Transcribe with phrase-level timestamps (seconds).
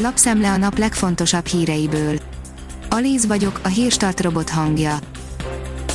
[0.00, 2.18] Lapszemle a nap legfontosabb híreiből.
[2.88, 4.98] Alíz vagyok, a hírstart robot hangja.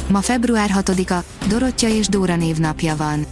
[0.08, 3.25] Ma február 6-a, Dorottya és Dóra névnapja van.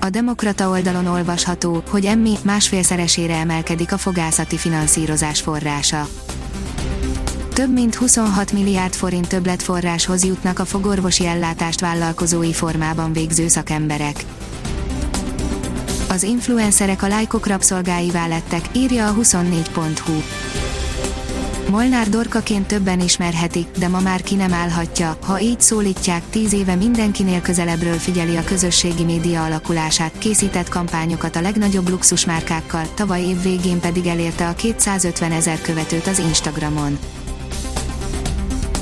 [0.00, 6.08] A Demokrata oldalon olvasható, hogy emmi másfélszeresére emelkedik a fogászati finanszírozás forrása.
[7.52, 14.24] Több mint 26 milliárd forint többletforráshoz jutnak a fogorvosi ellátást vállalkozói formában végző szakemberek.
[16.08, 20.22] Az influencerek a lájkok rabszolgáivá lettek, írja a 24.hu.
[21.70, 26.74] Molnár Dorkaként többen ismerhetik, de ma már ki nem állhatja, ha így szólítják, tíz éve
[26.74, 33.80] mindenkinél közelebbről figyeli a közösségi média alakulását, készített kampányokat a legnagyobb luxusmárkákkal, tavaly év végén
[33.80, 36.98] pedig elérte a 250 ezer követőt az Instagramon.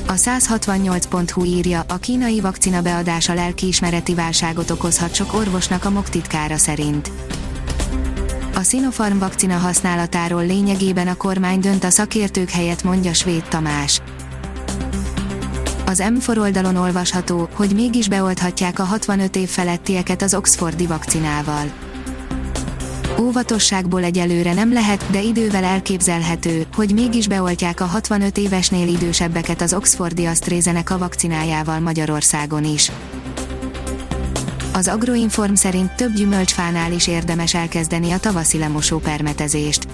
[0.06, 7.10] A 168.hu írja, a kínai vakcina beadása lelkiismereti válságot okozhat sok orvosnak a moktitkára szerint.
[8.54, 14.00] A Sinopharm vakcina használatáról lényegében a kormány dönt a szakértők helyett mondja Svéd Tamás.
[15.86, 21.72] Az M4 oldalon olvasható, hogy mégis beolthatják a 65 év felettieket az Oxfordi vakcinával.
[23.20, 29.74] Óvatosságból egyelőre nem lehet, de idővel elképzelhető, hogy mégis beoltják a 65 évesnél idősebbeket az
[29.74, 32.90] Oxfordi AstraZeneca vakcinájával Magyarországon is.
[34.72, 39.86] Az Agroinform szerint több gyümölcsfánál is érdemes elkezdeni a tavaszi lemosó permetezést.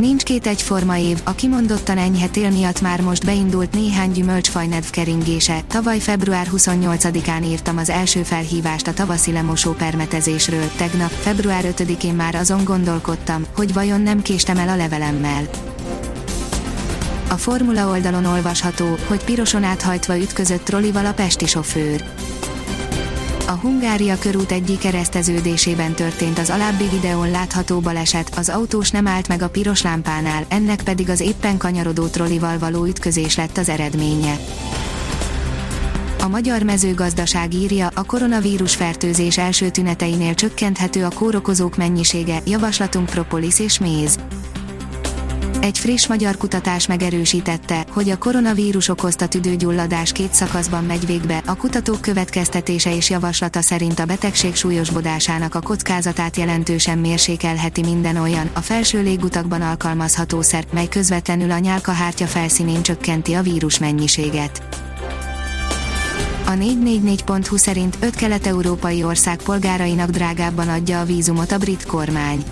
[0.00, 5.60] Nincs két egyforma év, a kimondottan enyhe tél miatt már most beindult néhány gyümölcsfaj keringése.
[5.66, 12.34] Tavaly február 28-án írtam az első felhívást a tavaszi lemosó permetezésről, tegnap, február 5-én már
[12.34, 15.48] azon gondolkodtam, hogy vajon nem késtem el a levelemmel.
[17.28, 22.04] A formula oldalon olvasható, hogy piroson áthajtva ütközött trollival a pesti sofőr
[23.50, 29.28] a Hungária körút egyik kereszteződésében történt az alábbi videón látható baleset, az autós nem állt
[29.28, 34.38] meg a piros lámpánál, ennek pedig az éppen kanyarodó trollival való ütközés lett az eredménye.
[36.20, 43.58] A magyar mezőgazdaság írja, a koronavírus fertőzés első tüneteinél csökkenthető a kórokozók mennyisége, javaslatunk propolis
[43.58, 44.18] és méz.
[45.60, 51.42] Egy friss magyar kutatás megerősítette, hogy a koronavírus okozta tüdőgyulladás két szakaszban megy végbe.
[51.46, 58.50] A kutatók következtetése és javaslata szerint a betegség súlyosbodásának a kockázatát jelentősen mérsékelheti minden olyan,
[58.52, 64.62] a felső légutakban alkalmazható szer, mely közvetlenül a nyálkahártya felszínén csökkenti a vírus mennyiséget.
[66.46, 72.44] A 444.hu szerint 5 kelet-európai ország polgárainak drágábban adja a vízumot a brit kormány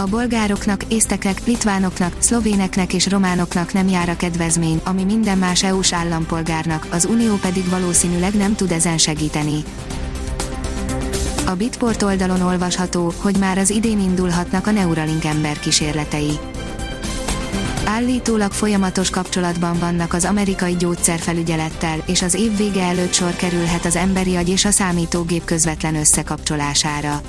[0.00, 5.92] a bolgároknak, észtekek, litvánoknak, szlovéneknek és románoknak nem jár a kedvezmény, ami minden más EU-s
[5.92, 9.64] állampolgárnak, az Unió pedig valószínűleg nem tud ezen segíteni.
[11.46, 16.38] A Bitport oldalon olvasható, hogy már az idén indulhatnak a Neuralink ember kísérletei.
[17.84, 23.96] Állítólag folyamatos kapcsolatban vannak az amerikai gyógyszerfelügyelettel, és az év vége előtt sor kerülhet az
[23.96, 27.20] emberi agy és a számítógép közvetlen összekapcsolására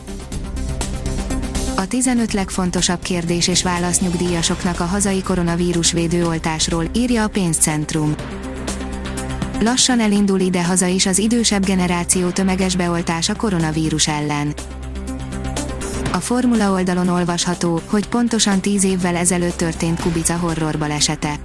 [1.81, 8.15] a 15 legfontosabb kérdés és válasz nyugdíjasoknak a hazai koronavírus védőoltásról, írja a pénzcentrum.
[9.59, 14.53] Lassan elindul ide-haza is az idősebb generáció tömeges beoltása koronavírus ellen.
[16.11, 21.39] A Formula oldalon olvasható, hogy pontosan 10 évvel ezelőtt történt Kubica horror balesete.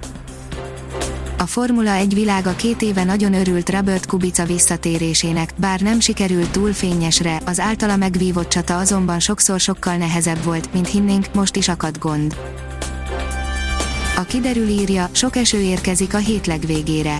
[1.47, 7.41] Formula 1 világa két éve nagyon örült Robert Kubica visszatérésének, bár nem sikerült túl fényesre,
[7.45, 12.37] az általa megvívott csata azonban sokszor sokkal nehezebb volt, mint hinnénk, most is akad gond.
[14.17, 17.19] A kiderül írja, sok eső érkezik a hét legvégére.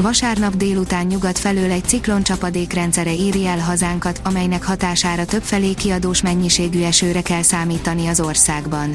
[0.00, 6.82] Vasárnap délután nyugat felől egy ciklon csapadékrendszere éri el hazánkat, amelynek hatására többfelé kiadós mennyiségű
[6.82, 8.94] esőre kell számítani az országban.